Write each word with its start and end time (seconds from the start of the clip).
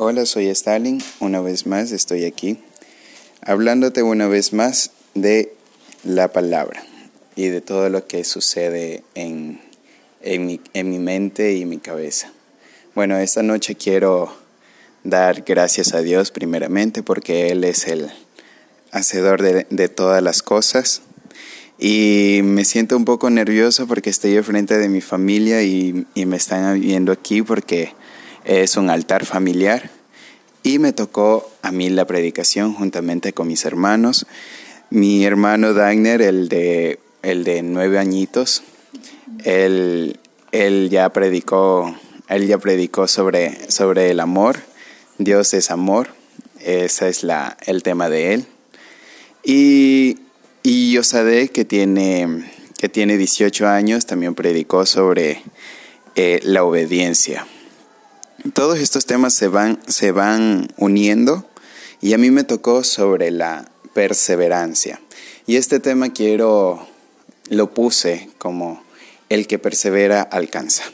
Hola, 0.00 0.26
soy 0.26 0.46
Stalin. 0.46 1.02
Una 1.18 1.40
vez 1.40 1.66
más 1.66 1.90
estoy 1.90 2.24
aquí 2.24 2.60
hablándote 3.40 4.04
una 4.04 4.28
vez 4.28 4.52
más 4.52 4.92
de 5.14 5.52
la 6.04 6.28
palabra 6.32 6.84
y 7.34 7.48
de 7.48 7.60
todo 7.60 7.88
lo 7.88 8.06
que 8.06 8.22
sucede 8.22 9.02
en, 9.16 9.60
en, 10.22 10.46
mi, 10.46 10.60
en 10.72 10.90
mi 10.90 11.00
mente 11.00 11.56
y 11.56 11.64
mi 11.64 11.78
cabeza. 11.78 12.32
Bueno, 12.94 13.18
esta 13.18 13.42
noche 13.42 13.74
quiero 13.74 14.32
dar 15.02 15.42
gracias 15.42 15.92
a 15.94 16.00
Dios 16.00 16.30
primeramente 16.30 17.02
porque 17.02 17.48
Él 17.48 17.64
es 17.64 17.88
el 17.88 18.08
hacedor 18.92 19.42
de, 19.42 19.66
de 19.68 19.88
todas 19.88 20.22
las 20.22 20.44
cosas. 20.44 21.02
Y 21.76 22.42
me 22.44 22.64
siento 22.64 22.96
un 22.96 23.04
poco 23.04 23.30
nervioso 23.30 23.88
porque 23.88 24.10
estoy 24.10 24.36
al 24.36 24.44
frente 24.44 24.78
de 24.78 24.88
mi 24.88 25.00
familia 25.00 25.64
y, 25.64 26.06
y 26.14 26.24
me 26.24 26.36
están 26.36 26.80
viendo 26.80 27.10
aquí 27.10 27.42
porque 27.42 27.97
es 28.48 28.78
un 28.78 28.88
altar 28.88 29.26
familiar 29.26 29.90
y 30.62 30.78
me 30.78 30.94
tocó 30.94 31.50
a 31.60 31.70
mí 31.70 31.90
la 31.90 32.06
predicación 32.06 32.72
juntamente 32.72 33.34
con 33.34 33.46
mis 33.46 33.64
hermanos. 33.66 34.26
Mi 34.90 35.24
hermano 35.24 35.74
Dagner, 35.74 36.22
el 36.22 36.48
de, 36.48 36.98
el 37.22 37.44
de 37.44 37.62
nueve 37.62 37.98
añitos, 37.98 38.62
él, 39.44 40.18
él, 40.50 40.88
ya 40.90 41.10
predicó, 41.10 41.94
él 42.28 42.46
ya 42.46 42.56
predicó 42.56 43.06
sobre, 43.06 43.70
sobre 43.70 44.10
el 44.10 44.18
amor. 44.18 44.60
Dios 45.18 45.52
es 45.52 45.70
amor, 45.70 46.08
ese 46.60 47.10
es 47.10 47.24
la, 47.24 47.58
el 47.66 47.82
tema 47.82 48.08
de 48.08 48.32
él. 48.32 48.46
Y, 49.44 50.20
y 50.62 50.92
Yosadé, 50.92 51.50
que 51.50 51.66
tiene, 51.66 52.50
que 52.78 52.88
tiene 52.88 53.18
18 53.18 53.68
años, 53.68 54.06
también 54.06 54.34
predicó 54.34 54.86
sobre 54.86 55.42
eh, 56.14 56.40
la 56.44 56.64
obediencia 56.64 57.46
todos 58.54 58.78
estos 58.78 59.06
temas 59.06 59.34
se 59.34 59.48
van, 59.48 59.80
se 59.88 60.12
van 60.12 60.68
uniendo 60.76 61.44
y 62.00 62.14
a 62.14 62.18
mí 62.18 62.30
me 62.30 62.44
tocó 62.44 62.84
sobre 62.84 63.30
la 63.30 63.70
perseverancia. 63.94 65.00
Y 65.46 65.56
este 65.56 65.80
tema 65.80 66.12
quiero, 66.12 66.86
lo 67.48 67.74
puse 67.74 68.30
como 68.38 68.82
el 69.28 69.46
que 69.46 69.58
persevera 69.58 70.22
alcanza. 70.22 70.84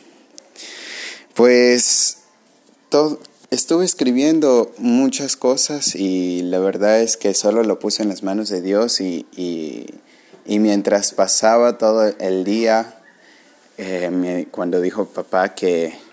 Pues 1.35 2.19
estuve 3.51 3.85
escribiendo 3.85 4.73
muchas 4.79 5.37
cosas 5.37 5.97
y 5.97 6.43
la 6.43 6.61
verdad 6.61 7.01
es 7.01 7.17
que 7.17 7.35
solo 7.35 7.63
lo 7.63 7.79
puse 7.79 8.03
en 8.03 8.09
las 8.09 8.23
manos 8.23 8.49
de 8.49 8.63
Dios 8.63 9.01
y, 9.01 9.27
mientras 10.47 11.13
pasaba 11.13 11.77
todo 11.79 12.07
el 12.19 12.45
día, 12.45 13.01
eh, 13.77 14.47
cuando 14.51 14.81
dijo 14.81 15.07
papá 15.07 15.55
que 15.55 16.04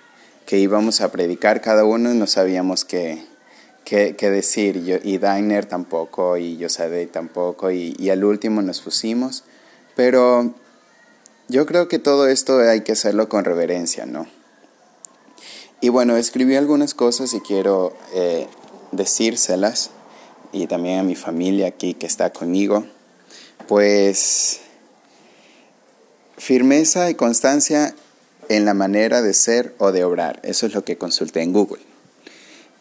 que 0.52 0.60
íbamos 0.60 1.00
a 1.00 1.14
predicar, 1.14 1.62
cada 1.62 1.86
uno 1.86 2.14
no 2.14 2.28
sabíamos 2.28 2.84
qué, 2.84 3.24
qué, 3.86 4.14
decir, 4.30 4.84
yo, 4.84 4.98
y 5.02 5.18
Dainer 5.18 5.66
tampoco, 5.66 6.36
y 6.36 6.58
Yosadei 6.58 7.08
tampoco, 7.08 7.72
y, 7.72 7.96
y 7.98 8.10
al 8.10 8.26
último 8.26 8.62
nos 8.62 8.82
pusimos, 8.82 9.46
pero 9.96 10.54
yo 11.48 11.66
creo 11.66 11.88
que 11.88 12.00
todo 12.00 12.28
esto 12.28 12.60
hay 12.60 12.82
que 12.82 12.92
hacerlo 12.92 13.30
con 13.30 13.46
reverencia, 13.46 14.06
¿no? 14.06 14.28
Y 15.80 15.88
bueno, 15.88 16.18
escribí 16.18 16.58
algunas 16.58 16.96
cosas 16.96 17.34
y 17.34 17.40
quiero 17.40 17.96
eh, 18.14 18.50
decírselas, 18.92 19.92
y 20.52 20.68
también 20.68 21.00
a 21.00 21.04
mi 21.04 21.16
familia 21.16 21.68
aquí 21.68 21.94
que 21.94 22.08
está 22.08 22.34
conmigo, 22.34 22.86
pues 23.70 24.60
firmeza 26.38 27.10
y 27.10 27.16
constancia 27.16 27.96
en 28.56 28.66
la 28.66 28.74
manera 28.74 29.22
de 29.22 29.34
ser 29.34 29.74
o 29.78 29.92
de 29.92 30.04
obrar. 30.04 30.40
Eso 30.44 30.66
es 30.66 30.74
lo 30.74 30.84
que 30.84 30.98
consulté 30.98 31.42
en 31.42 31.54
Google. 31.54 31.82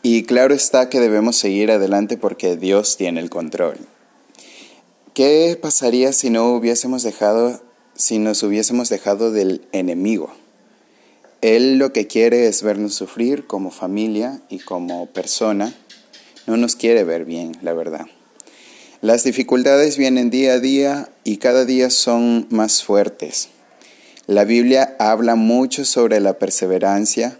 Y 0.02 0.24
claro 0.24 0.54
está 0.54 0.88
que 0.88 0.98
debemos 0.98 1.36
seguir 1.36 1.70
adelante 1.70 2.16
porque 2.16 2.56
Dios 2.56 2.96
tiene 2.96 3.20
el 3.20 3.30
control. 3.30 3.78
¿Qué 5.14 5.58
pasaría 5.60 6.12
si 6.12 6.30
no 6.30 6.52
hubiésemos 6.54 7.02
dejado, 7.02 7.62
si 7.94 8.18
nos 8.18 8.42
hubiésemos 8.42 8.88
dejado 8.88 9.30
del 9.30 9.62
enemigo? 9.72 10.30
Él 11.40 11.78
lo 11.78 11.92
que 11.92 12.06
quiere 12.06 12.48
es 12.48 12.62
vernos 12.62 12.94
sufrir 12.94 13.46
como 13.46 13.70
familia 13.70 14.40
y 14.48 14.58
como 14.58 15.06
persona. 15.06 15.74
No 16.46 16.56
nos 16.56 16.74
quiere 16.74 17.04
ver 17.04 17.24
bien, 17.24 17.52
la 17.62 17.74
verdad. 17.74 18.06
Las 19.02 19.22
dificultades 19.22 19.96
vienen 19.96 20.30
día 20.30 20.54
a 20.54 20.58
día 20.58 21.10
y 21.22 21.36
cada 21.36 21.64
día 21.64 21.90
son 21.90 22.46
más 22.50 22.82
fuertes. 22.82 23.48
La 24.30 24.44
Biblia 24.44 24.94
habla 25.00 25.34
mucho 25.34 25.84
sobre 25.84 26.20
la 26.20 26.34
perseverancia, 26.34 27.36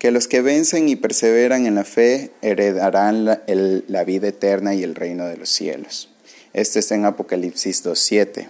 que 0.00 0.10
los 0.10 0.26
que 0.26 0.42
vencen 0.42 0.88
y 0.88 0.96
perseveran 0.96 1.64
en 1.64 1.76
la 1.76 1.84
fe 1.84 2.32
heredarán 2.42 3.24
la, 3.24 4.04
vida 4.04 4.26
eterna 4.26 4.74
y 4.74 4.82
el 4.82 4.96
reino 4.96 5.26
de 5.26 5.36
los 5.36 5.48
cielos. 5.48 6.08
Esto 6.54 6.80
está 6.80 6.96
en 6.96 7.04
Apocalipsis 7.04 7.84
2.7. 7.84 8.48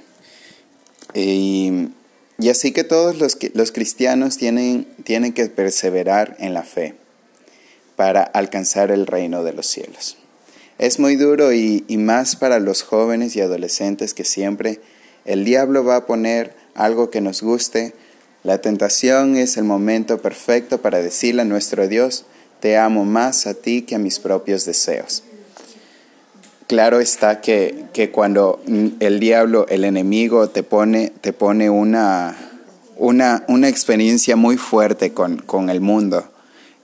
Y, 1.13 1.91
y, 2.39 2.49
así 2.49 2.73
que 2.73 2.85
todos 2.85 3.19
los, 3.19 3.37
los 3.53 3.71
cristianos 3.71 4.39
tienen, 4.39 4.87
tienen 5.05 5.35
que 5.35 5.45
perseverar 5.51 6.37
en 6.39 6.55
la 6.55 6.63
fe 6.63 6.95
para 7.97 8.23
alcanzar 8.23 8.91
el 8.91 9.07
reino 9.07 9.45
de 9.45 9.53
los 9.53 9.67
cielos. 9.67 10.17
Es 10.79 10.99
muy 10.99 11.17
duro 11.17 11.53
y, 11.53 11.85
y 11.87 11.99
más 11.99 12.35
para 12.35 12.61
los 12.61 12.81
jóvenes 12.81 13.37
y 13.37 13.43
adolescentes 13.43 14.15
que 14.15 14.25
siempre 14.25 14.81
el 15.27 15.45
diablo 15.45 15.85
va 15.85 15.97
a 15.97 16.07
poner 16.07 16.57
algo 16.79 17.11
que 17.11 17.21
nos 17.21 17.43
guste, 17.43 17.93
la 18.45 18.59
tentación 18.59 19.37
es 19.37 19.57
el 19.57 19.65
momento 19.65 20.23
perfecto 20.23 20.81
para 20.81 21.03
decirle 21.03 21.43
a 21.43 21.45
nuestro 21.45 21.89
Dios, 21.89 22.25
te 22.61 22.77
amo 22.77 23.05
más 23.05 23.47
a 23.47 23.55
ti 23.55 23.83
que 23.83 23.97
a 23.97 23.99
mis 23.99 24.21
propios 24.21 24.65
deseos. 24.65 25.25
Claro 26.69 27.01
está 27.01 27.41
que, 27.41 27.85
que 27.93 28.11
cuando 28.11 28.63
el 29.01 29.21
diablo, 29.21 29.67
el 29.69 29.85
enemigo, 29.85 30.51
te 30.51 30.63
pone, 30.63 31.13
te 31.21 31.33
pone 31.33 31.69
una, 31.69 32.37
una, 32.97 33.45
una 33.49 33.69
experiencia 33.69 34.37
muy 34.37 34.57
fuerte 34.57 35.13
con, 35.13 35.39
con 35.39 35.71
el 35.71 35.81
mundo, 35.81 36.31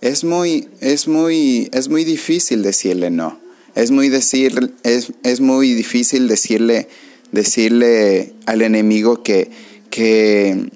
es 0.00 0.24
muy, 0.24 0.68
es, 0.80 1.06
muy, 1.06 1.68
es 1.72 1.88
muy 1.88 2.04
difícil 2.04 2.62
decirle 2.62 3.10
no. 3.10 3.38
Es 3.74 3.90
muy, 3.90 4.08
decir, 4.08 4.74
es, 4.82 5.12
es 5.22 5.40
muy 5.40 5.72
difícil 5.72 6.28
decirle, 6.28 6.88
decirle 7.32 8.32
al 8.46 8.62
enemigo 8.62 9.22
que, 9.22 9.50
que, 9.94 10.72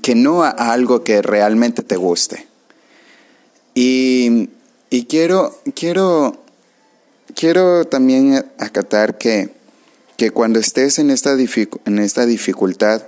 que 0.00 0.14
no 0.14 0.44
a 0.44 0.48
algo 0.48 1.04
que 1.04 1.20
realmente 1.20 1.82
te 1.82 1.96
guste. 1.96 2.46
Y, 3.74 4.48
y 4.88 5.04
quiero, 5.04 5.60
quiero, 5.74 6.42
quiero 7.34 7.84
también 7.84 8.46
acatar 8.56 9.18
que, 9.18 9.50
que 10.16 10.30
cuando 10.30 10.58
estés 10.58 10.98
en 10.98 11.10
esta, 11.10 11.32
en 11.34 11.98
esta 11.98 12.24
dificultad, 12.24 13.02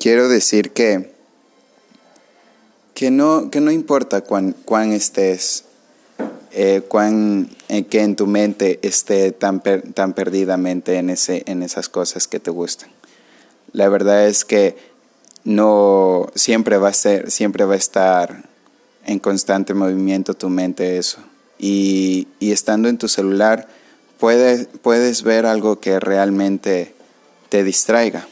quiero 0.00 0.28
decir 0.28 0.72
que, 0.72 1.12
que, 2.92 3.12
no, 3.12 3.48
que 3.48 3.60
no 3.60 3.70
importa 3.70 4.22
cuán, 4.22 4.56
estés, 4.92 5.66
eh, 6.50 6.82
cuán, 6.88 7.48
eh, 7.68 7.84
que 7.84 8.02
en 8.02 8.16
tu 8.16 8.26
mente 8.26 8.80
esté 8.82 9.30
tan, 9.30 9.62
tan 9.62 10.14
perdidamente 10.14 10.96
en, 10.96 11.10
ese, 11.10 11.44
en 11.46 11.62
esas 11.62 11.88
cosas 11.88 12.26
que 12.26 12.40
te 12.40 12.50
gustan. 12.50 12.90
La 13.72 13.88
verdad 13.88 14.26
es 14.26 14.44
que 14.44 14.95
no 15.46 16.26
siempre 16.34 16.76
va 16.76 16.88
a 16.88 16.92
ser, 16.92 17.30
siempre 17.30 17.64
va 17.64 17.74
a 17.74 17.78
estar 17.78 18.42
en 19.04 19.20
constante 19.20 19.74
movimiento 19.74 20.34
tu 20.34 20.50
mente 20.50 20.98
eso. 20.98 21.18
Y, 21.58 22.28
estando 22.40 22.88
en 22.88 22.98
tu 22.98 23.08
celular 23.08 23.68
puedes, 24.18 24.68
puedes 24.82 25.22
ver 25.22 25.46
algo 25.46 25.78
que 25.80 26.00
realmente 26.00 26.94
te 27.48 27.62
distraiga. 27.62 28.26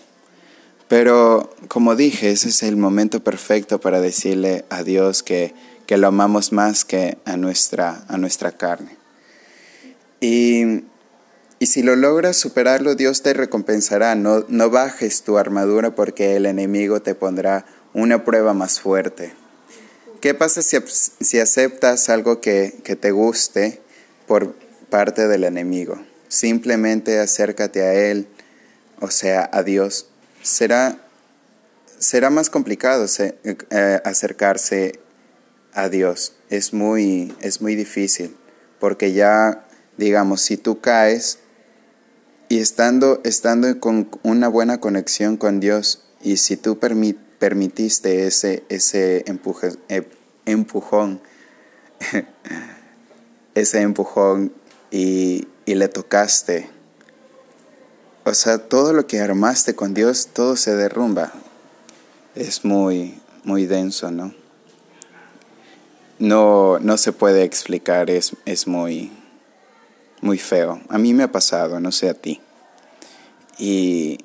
Pero 0.89 1.55
como 1.69 1.95
dije, 1.95 2.33
ese 2.33 2.49
es 2.49 2.63
el 2.65 2.77
momento 2.77 3.21
perfecto 3.21 3.81
para 3.81 4.01
decirle 4.01 4.65
a 4.69 4.83
Dios 4.83 5.23
que, 5.23 5.55
que 5.87 5.97
lo 5.97 6.09
amamos 6.09 6.53
más 6.53 6.85
que 6.85 7.17
a 7.25 7.37
nuestra, 7.37 8.05
a 8.09 8.19
nuestra 8.19 8.53
carne. 8.53 8.97
Y 10.21 10.83
y 11.65 11.67
si 11.67 11.83
lo 11.83 11.97
logras 11.97 12.37
superarlo, 12.37 12.95
Dios 12.95 13.23
te 13.23 13.33
recompensará. 13.33 14.15
No, 14.17 14.45
no 14.49 14.69
bajes 14.69 15.23
tu 15.23 15.39
armadura 15.39 15.95
porque 15.95 16.37
el 16.37 16.45
enemigo 16.45 17.01
te 17.01 17.15
pondrá 17.15 17.65
una 17.95 18.23
prueba 18.23 18.53
más 18.53 18.81
fuerte. 18.81 19.33
¿Qué 20.21 20.35
pasa 20.35 20.61
si, 20.61 20.77
si 20.87 21.41
aceptas 21.41 22.11
algo 22.11 22.43
que, 22.43 22.75
que 22.85 22.97
te 22.97 23.13
guste 23.13 23.81
por 24.27 24.55
parte 24.91 25.27
del 25.27 25.45
enemigo? 25.45 25.99
Simplemente 26.29 27.19
acércate 27.19 27.81
a 27.81 27.95
Él, 27.95 28.29
o 29.01 29.11
sea, 29.11 29.49
a 29.51 29.63
Dios. 29.63 30.09
Será, 30.43 30.99
será 31.99 32.29
más 32.29 32.51
complicado 32.51 33.07
eh, 33.19 34.01
acercarse 34.05 35.01
a 35.73 35.89
Dios. 35.89 36.35
Es 36.51 36.75
muy, 36.75 37.35
es 37.41 37.63
muy 37.63 37.75
difícil, 37.75 38.37
porque 38.79 39.15
ya, 39.15 39.65
digamos, 39.97 40.43
si 40.43 40.59
tú 40.59 40.83
caes, 40.83 41.39
y 42.55 42.61
estando, 42.61 43.21
estando 43.25 43.81
con 43.81 44.09
una 44.23 44.47
buena 44.47 44.79
conexión 44.79 45.37
con 45.37 45.59
Dios, 45.59 46.05
y 46.23 46.37
si 46.37 46.57
tú 46.57 46.79
permitiste 46.79 48.29
ese, 48.29 48.63
ese 48.69 49.25
empuje, 49.27 49.73
eh, 49.89 50.09
empujón, 50.47 51.21
ese 53.57 53.81
empujón 53.81 54.53
y, 54.93 55.49
y 55.67 55.75
le 55.75 55.89
tocaste. 55.89 56.71
O 58.23 58.33
sea, 58.35 58.59
todo 58.59 58.93
lo 58.93 59.09
que 59.09 59.19
armaste 59.19 59.75
con 59.75 59.93
Dios, 59.93 60.29
todo 60.33 60.55
se 60.55 60.77
derrumba. 60.77 61.33
Es 62.37 62.65
muy, 62.65 63.21
muy 63.43 63.67
denso, 63.67 64.13
¿no? 64.13 64.33
No, 66.21 66.79
no 66.79 66.97
se 66.99 67.11
puede 67.11 67.43
explicar, 67.43 68.11
es, 68.11 68.37
es 68.45 68.69
muy, 68.69 69.11
muy 70.21 70.39
feo. 70.39 70.81
A 70.89 70.99
mí 70.99 71.13
me 71.15 71.25
ha 71.25 71.33
pasado, 71.33 71.81
no 71.81 71.91
sé 71.91 72.09
a 72.09 72.15
ti. 72.15 72.41
Y, 73.59 74.19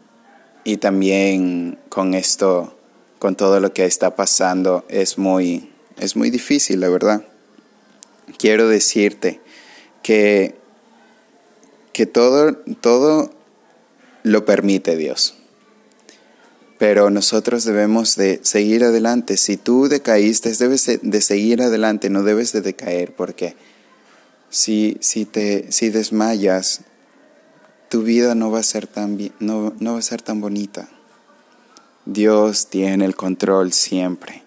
y 0.63 0.77
también 0.77 1.79
con 1.89 2.13
esto, 2.13 2.75
con 3.19 3.35
todo 3.35 3.59
lo 3.59 3.73
que 3.73 3.85
está 3.85 4.15
pasando, 4.15 4.85
es 4.89 5.17
muy, 5.17 5.71
es 5.97 6.15
muy 6.15 6.29
difícil, 6.29 6.79
la 6.79 6.89
verdad. 6.89 7.23
Quiero 8.37 8.67
decirte 8.67 9.41
que, 10.03 10.55
que 11.93 12.05
todo, 12.05 12.55
todo 12.81 13.31
lo 14.23 14.45
permite 14.45 14.95
Dios. 14.95 15.35
Pero 16.77 17.09
nosotros 17.09 17.65
debemos 17.65 18.15
de 18.15 18.39
seguir 18.43 18.85
adelante. 18.85 19.35
Si 19.35 19.57
tú 19.57 19.89
decaíste, 19.89 20.53
debes 20.53 20.89
de 21.01 21.21
seguir 21.21 21.61
adelante, 21.61 22.09
no 22.09 22.23
debes 22.23 22.53
de 22.53 22.61
decaer, 22.61 23.13
porque 23.13 23.55
si, 24.49 24.97
si, 25.01 25.25
te, 25.25 25.71
si 25.71 25.89
desmayas, 25.89 26.81
tu 27.89 28.03
vida 28.03 28.35
no 28.35 28.51
va 28.51 28.59
a 28.59 28.63
ser 28.63 28.87
tan, 28.87 29.17
no, 29.39 29.73
no 29.79 29.93
va 29.93 29.99
a 29.99 30.03
ser 30.03 30.21
tan 30.21 30.41
bonita. 30.41 30.87
Dios 32.05 32.67
tiene 32.67 33.05
el 33.05 33.15
control 33.15 33.73
siempre. 33.73 34.43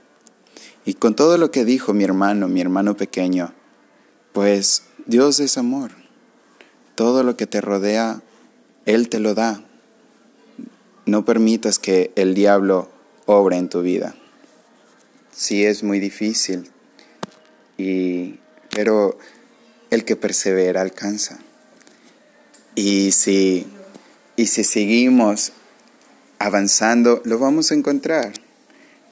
Y 0.84 0.94
con 0.94 1.14
todo 1.14 1.38
lo 1.38 1.50
que 1.50 1.64
dijo 1.64 1.92
mi 1.92 2.04
hermano, 2.04 2.48
mi 2.48 2.60
hermano 2.60 2.96
pequeño, 2.96 3.52
pues 4.32 4.84
Dios 5.06 5.40
es 5.40 5.58
amor. 5.58 5.92
Todo 6.94 7.22
lo 7.22 7.36
que 7.36 7.46
te 7.46 7.60
rodea, 7.60 8.22
Él 8.86 9.08
te 9.08 9.20
lo 9.20 9.34
da. 9.34 9.62
No 11.06 11.24
permitas 11.24 11.78
que 11.78 12.12
el 12.16 12.34
diablo 12.34 12.88
obre 13.26 13.56
en 13.56 13.68
tu 13.68 13.82
vida. 13.82 14.14
Sí 15.32 15.64
es 15.64 15.82
muy 15.82 15.98
difícil, 15.98 16.70
y, 17.78 18.38
pero 18.70 19.18
el 19.90 20.04
que 20.04 20.16
persevera 20.16 20.82
alcanza. 20.82 21.38
Y 22.74 23.12
si, 23.12 23.66
y 24.36 24.46
si 24.46 24.64
seguimos 24.64 25.52
avanzando, 26.38 27.20
lo 27.24 27.38
vamos 27.38 27.70
a 27.70 27.74
encontrar. 27.74 28.32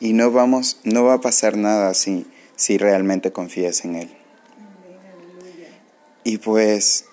Y 0.01 0.15
no, 0.15 0.31
vamos, 0.31 0.79
no 0.85 1.05
va 1.05 1.15
a 1.15 1.21
pasar 1.21 1.59
nada 1.59 1.93
si, 1.93 2.27
si 2.57 2.79
realmente 2.79 3.33
confías 3.33 3.85
en 3.85 3.97
Él. 3.97 4.11
Y 6.25 6.39
pues 6.39 7.05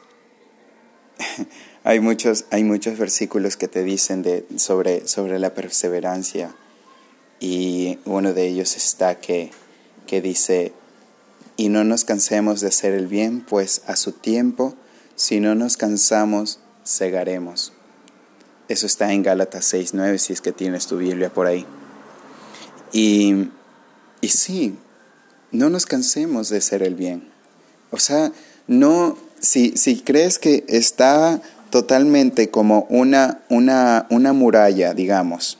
hay 1.83 1.99
muchos, 1.99 2.45
hay 2.49 2.63
muchos 2.63 2.97
versículos 2.97 3.57
que 3.57 3.67
te 3.67 3.83
dicen 3.83 4.21
de, 4.21 4.45
sobre, 4.55 5.05
sobre 5.05 5.39
la 5.39 5.53
perseverancia. 5.53 6.55
Y 7.41 7.99
uno 8.05 8.33
de 8.33 8.47
ellos 8.47 8.77
está 8.77 9.19
que, 9.19 9.51
que 10.05 10.21
dice, 10.21 10.71
y 11.57 11.67
no 11.67 11.83
nos 11.83 12.05
cansemos 12.05 12.61
de 12.61 12.69
hacer 12.69 12.93
el 12.93 13.07
bien, 13.07 13.41
pues 13.41 13.81
a 13.85 13.97
su 13.97 14.13
tiempo 14.13 14.76
si 15.17 15.39
no 15.39 15.55
nos 15.55 15.77
cansamos, 15.77 16.59
cegaremos. 16.85 17.73
Eso 18.69 18.85
está 18.85 19.11
en 19.11 19.23
Gálatas 19.23 19.73
6.9, 19.73 20.19
si 20.19 20.33
es 20.33 20.41
que 20.41 20.51
tienes 20.51 20.85
tu 20.85 20.97
Biblia 20.97 21.33
por 21.33 21.47
ahí. 21.47 21.65
Y, 22.93 23.49
y 24.21 24.27
sí, 24.29 24.75
no 25.51 25.71
nos 25.71 25.87
cansemos 25.87 26.49
de 26.49 26.59
hacer 26.59 26.83
el 26.83 26.93
bien. 26.93 27.29
O 27.89 27.97
sea, 27.97 28.31
no, 28.67 29.17
si, 29.39 29.75
si 29.75 30.01
crees 30.01 30.37
que 30.37 30.63
está 30.67 31.41
totalmente 31.71 32.51
como 32.51 32.85
una, 32.89 33.41
una, 33.49 34.05
una 34.11 34.33
muralla, 34.33 34.93
digamos, 34.93 35.57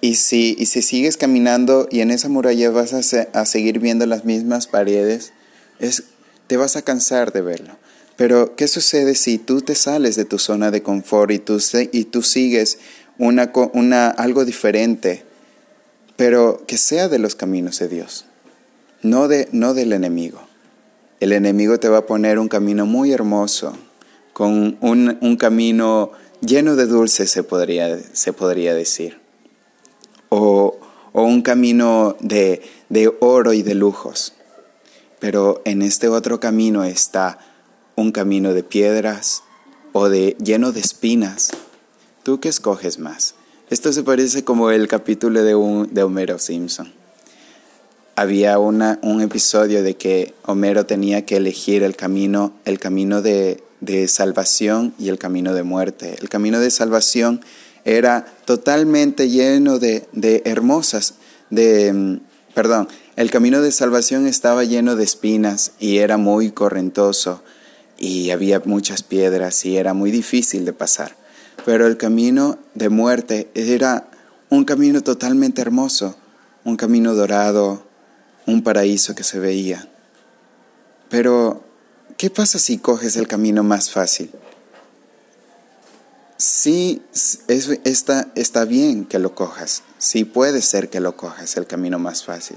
y 0.00 0.16
si, 0.16 0.56
y 0.58 0.66
si 0.66 0.82
sigues 0.82 1.16
caminando 1.16 1.86
y 1.88 2.00
en 2.00 2.10
esa 2.10 2.28
muralla 2.28 2.70
vas 2.70 2.94
a, 2.94 3.38
a 3.38 3.46
seguir 3.46 3.78
viendo 3.78 4.06
las 4.06 4.24
mismas 4.24 4.66
paredes, 4.66 5.32
es, 5.78 6.02
te 6.48 6.56
vas 6.56 6.74
a 6.74 6.82
cansar 6.82 7.32
de 7.32 7.42
verlo. 7.42 7.79
Pero, 8.20 8.54
¿qué 8.54 8.68
sucede 8.68 9.14
si 9.14 9.38
tú 9.38 9.62
te 9.62 9.74
sales 9.74 10.14
de 10.14 10.26
tu 10.26 10.38
zona 10.38 10.70
de 10.70 10.82
confort 10.82 11.30
y 11.30 11.38
tú, 11.38 11.58
y 11.90 12.04
tú 12.04 12.20
sigues 12.20 12.78
una, 13.16 13.50
una, 13.72 14.10
algo 14.10 14.44
diferente, 14.44 15.24
pero 16.16 16.62
que 16.66 16.76
sea 16.76 17.08
de 17.08 17.18
los 17.18 17.34
caminos 17.34 17.78
de 17.78 17.88
Dios, 17.88 18.26
no, 19.00 19.26
de, 19.26 19.48
no 19.52 19.72
del 19.72 19.94
enemigo? 19.94 20.42
El 21.20 21.32
enemigo 21.32 21.80
te 21.80 21.88
va 21.88 21.96
a 21.96 22.06
poner 22.06 22.38
un 22.38 22.48
camino 22.48 22.84
muy 22.84 23.10
hermoso, 23.10 23.72
con 24.34 24.76
un, 24.82 25.16
un 25.22 25.36
camino 25.36 26.12
lleno 26.42 26.76
de 26.76 26.84
dulces, 26.84 27.30
se 27.30 27.42
podría, 27.42 27.98
se 28.12 28.34
podría 28.34 28.74
decir, 28.74 29.18
o, 30.28 30.78
o 31.14 31.22
un 31.22 31.40
camino 31.40 32.18
de, 32.20 32.60
de 32.90 33.10
oro 33.20 33.54
y 33.54 33.62
de 33.62 33.74
lujos. 33.74 34.34
Pero 35.20 35.62
en 35.64 35.80
este 35.80 36.08
otro 36.08 36.38
camino 36.38 36.84
está 36.84 37.38
un 38.00 38.12
camino 38.12 38.54
de 38.54 38.62
piedras 38.62 39.42
o 39.92 40.08
de 40.08 40.36
lleno 40.42 40.72
de 40.72 40.80
espinas. 40.80 41.50
¿Tú 42.22 42.40
qué 42.40 42.48
escoges 42.48 42.98
más? 42.98 43.34
Esto 43.68 43.92
se 43.92 44.02
parece 44.02 44.42
como 44.42 44.70
el 44.70 44.88
capítulo 44.88 45.44
de, 45.44 45.54
un, 45.54 45.92
de 45.92 46.02
Homero 46.02 46.38
Simpson. 46.38 46.92
Había 48.16 48.58
un 48.58 49.20
episodio 49.22 49.82
de 49.82 49.96
que 49.96 50.34
Homero 50.44 50.84
tenía 50.84 51.24
que 51.24 51.36
elegir 51.36 51.82
el 51.82 51.96
camino, 51.96 52.52
el 52.64 52.78
camino 52.78 53.22
de, 53.22 53.62
de 53.80 54.08
salvación 54.08 54.94
y 54.98 55.08
el 55.08 55.18
camino 55.18 55.54
de 55.54 55.62
muerte. 55.62 56.16
El 56.20 56.28
camino 56.28 56.60
de 56.60 56.70
salvación 56.70 57.40
era 57.84 58.26
totalmente 58.44 59.30
lleno 59.30 59.78
de, 59.78 60.06
de 60.12 60.42
hermosas, 60.44 61.14
de, 61.48 61.92
mm, 61.92 62.20
perdón, 62.54 62.88
el 63.16 63.30
camino 63.30 63.62
de 63.62 63.72
salvación 63.72 64.26
estaba 64.26 64.64
lleno 64.64 64.96
de 64.96 65.04
espinas 65.04 65.72
y 65.78 65.98
era 65.98 66.18
muy 66.18 66.50
correntoso 66.50 67.42
y 68.00 68.30
había 68.30 68.60
muchas 68.64 69.02
piedras 69.04 69.64
y 69.66 69.76
era 69.76 69.94
muy 69.94 70.10
difícil 70.10 70.64
de 70.64 70.72
pasar. 70.72 71.14
Pero 71.66 71.86
el 71.86 71.98
camino 71.98 72.58
de 72.74 72.88
muerte 72.88 73.50
era 73.54 74.10
un 74.48 74.64
camino 74.64 75.02
totalmente 75.02 75.60
hermoso, 75.60 76.16
un 76.64 76.76
camino 76.76 77.14
dorado, 77.14 77.84
un 78.46 78.62
paraíso 78.62 79.14
que 79.14 79.22
se 79.22 79.38
veía. 79.38 79.86
Pero, 81.10 81.62
¿qué 82.16 82.30
pasa 82.30 82.58
si 82.58 82.78
coges 82.78 83.16
el 83.16 83.28
camino 83.28 83.62
más 83.62 83.90
fácil? 83.90 84.30
Sí, 86.38 87.02
está, 87.48 88.28
está 88.34 88.64
bien 88.64 89.04
que 89.04 89.18
lo 89.18 89.34
cojas, 89.34 89.82
sí 89.98 90.24
puede 90.24 90.62
ser 90.62 90.88
que 90.88 91.00
lo 91.00 91.14
cojas 91.18 91.58
el 91.58 91.66
camino 91.66 91.98
más 91.98 92.24
fácil, 92.24 92.56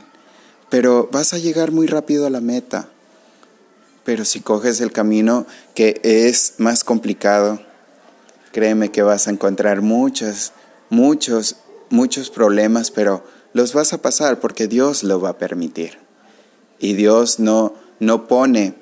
pero 0.70 1.10
vas 1.12 1.34
a 1.34 1.38
llegar 1.38 1.74
muy 1.74 1.88
rápido 1.88 2.26
a 2.26 2.30
la 2.30 2.40
meta 2.40 2.93
pero 4.04 4.26
si 4.26 4.42
coges 4.42 4.82
el 4.82 4.92
camino 4.92 5.46
que 5.76 6.00
es 6.04 6.56
más 6.58 6.84
complicado, 6.84 7.60
créeme 8.52 8.92
que 8.92 9.02
vas 9.02 9.28
a 9.28 9.32
encontrar 9.32 9.82
muchos, 9.82 10.52
muchos, 10.90 11.58
muchos 11.90 12.30
problemas, 12.30 12.92
pero 12.92 13.24
los 13.54 13.74
vas 13.74 13.94
a 13.94 14.02
pasar 14.02 14.40
porque 14.40 14.68
Dios 14.68 15.04
lo 15.04 15.22
va 15.22 15.30
a 15.30 15.38
permitir. 15.38 15.98
Y 16.80 16.94
Dios 16.94 17.40
no, 17.40 17.74
no 18.00 18.28
pone 18.28 18.76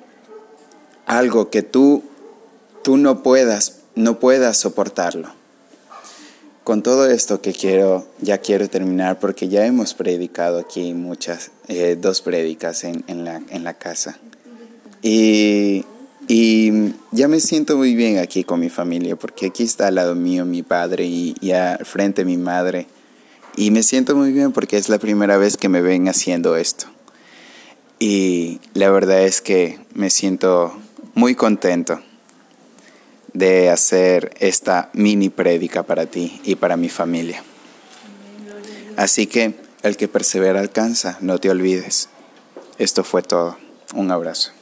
algo 1.06 1.50
que 1.50 1.62
tú, 1.62 2.02
tú 2.82 2.96
no 2.96 3.22
puedas, 3.22 3.78
no 3.94 4.18
puedas 4.18 4.56
soportarlo. 4.56 5.28
Con 6.64 6.82
todo 6.82 7.10
esto 7.10 7.40
que 7.40 7.52
quiero, 7.52 8.06
ya 8.20 8.38
quiero 8.38 8.68
terminar 8.68 9.18
porque 9.18 9.48
ya 9.48 9.66
hemos 9.66 9.94
predicado 9.94 10.60
aquí 10.60 10.94
muchas, 10.94 11.50
eh, 11.68 11.96
dos 12.00 12.22
prédicas 12.22 12.84
en, 12.84 13.04
en, 13.08 13.24
la, 13.24 13.42
en 13.50 13.64
la 13.64 13.74
casa. 13.74 14.18
Y, 15.02 15.84
ya 17.10 17.28
me 17.28 17.40
siento 17.40 17.76
muy 17.76 17.94
bien 17.94 18.18
aquí 18.18 18.44
con 18.44 18.60
mi 18.60 18.70
familia, 18.70 19.16
porque 19.16 19.46
aquí 19.46 19.64
está 19.64 19.88
al 19.88 19.96
lado 19.96 20.14
mío 20.14 20.46
mi 20.46 20.62
padre 20.62 21.04
y, 21.04 21.34
y 21.40 21.50
al 21.50 21.84
frente 21.84 22.24
mi 22.24 22.38
madre. 22.38 22.86
Y 23.56 23.70
me 23.70 23.82
siento 23.82 24.16
muy 24.16 24.32
bien 24.32 24.52
porque 24.52 24.78
es 24.78 24.88
la 24.88 24.98
primera 24.98 25.36
vez 25.36 25.58
que 25.58 25.68
me 25.68 25.82
ven 25.82 26.08
haciendo 26.08 26.56
esto. 26.56 26.86
Y 27.98 28.60
la 28.72 28.90
verdad 28.90 29.22
es 29.22 29.42
que 29.42 29.78
me 29.92 30.08
siento 30.08 30.74
muy 31.14 31.34
contento 31.34 32.00
de 33.34 33.70
hacer 33.70 34.32
esta 34.40 34.90
mini 34.92 35.28
prédica 35.28 35.82
para 35.82 36.06
ti 36.06 36.40
y 36.44 36.54
para 36.56 36.76
mi 36.76 36.88
familia. 36.88 37.42
Así 38.96 39.26
que 39.26 39.54
el 39.82 39.96
que 39.96 40.08
persevera 40.08 40.60
alcanza, 40.60 41.18
no 41.20 41.38
te 41.38 41.50
olvides. 41.50 42.08
Esto 42.78 43.04
fue 43.04 43.22
todo. 43.22 43.56
Un 43.94 44.10
abrazo. 44.10 44.52